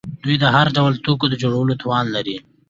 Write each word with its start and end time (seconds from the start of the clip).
دوی 0.23 0.35
د 0.39 0.45
هر 0.55 0.67
ډول 0.77 0.93
توکو 1.05 1.25
د 1.29 1.33
جوړولو 1.43 1.73
توان 1.81 2.05
لري. 2.15 2.37